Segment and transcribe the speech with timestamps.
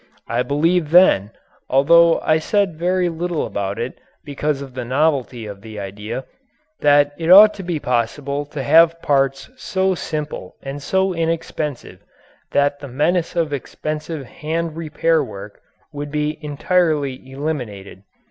[0.27, 1.29] I believed then,
[1.69, 6.25] although I said very little about it because of the novelty of the idea,
[6.79, 11.99] that it ought to be possible to have parts so simple and so inexpensive
[12.51, 15.61] that the menace of expensive hand repair work
[15.93, 18.01] would be entirely eliminated.